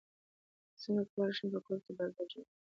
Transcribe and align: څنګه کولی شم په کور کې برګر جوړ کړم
څنګه 0.81 1.03
کولی 1.11 1.33
شم 1.37 1.47
په 1.53 1.59
کور 1.65 1.79
کې 1.85 1.91
برګر 1.97 2.25
جوړ 2.31 2.43
کړم 2.49 2.57